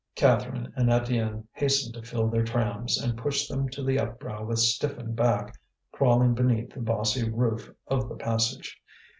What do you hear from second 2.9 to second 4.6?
and pushed them to the upbrow with